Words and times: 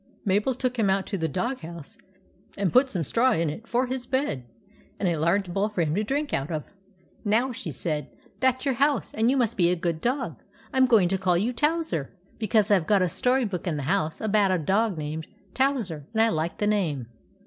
Mabel 0.25 0.55
took 0.55 0.79
him 0.79 0.89
out 0.89 1.05
to 1.05 1.17
the 1.19 1.27
dog 1.27 1.59
house, 1.59 1.95
and 2.57 2.73
put 2.73 2.89
some 2.89 3.03
straw 3.03 3.33
in 3.33 3.51
it 3.51 3.67
for 3.67 3.85
his 3.85 4.07
bed, 4.07 4.47
and 4.99 5.07
a 5.07 5.17
large 5.19 5.53
bowl 5.53 5.69
for 5.69 5.81
him 5.81 5.93
to 5.93 6.03
drink 6.03 6.33
out 6.33 6.49
of." 6.49 6.63
Now," 7.23 7.51
she 7.51 7.69
said," 7.69 8.09
there 8.39 8.49
s 8.49 8.65
your 8.65 8.73
house, 8.73 9.13
and 9.13 9.29
you 9.29 9.37
must 9.37 9.57
be 9.57 9.69
a 9.69 9.75
good 9.75 10.01
dog. 10.01 10.41
I 10.73 10.77
'm 10.77 10.87
going 10.87 11.07
to 11.09 11.19
call 11.19 11.37
you 11.37 11.53
Towser, 11.53 12.15
because 12.39 12.71
I 12.71 12.79
Ve 12.79 12.85
got 12.85 13.03
a 13.03 13.09
story 13.09 13.45
book 13.45 13.67
in 13.67 13.77
the 13.77 13.83
house 13.83 14.19
about 14.19 14.49
a 14.49 14.57
dog 14.57 14.97
named 14.97 15.27
Towser, 15.53 16.07
and 16.13 16.21
I 16.23 16.29
like 16.29 16.57
the 16.57 16.65
name." 16.65 17.05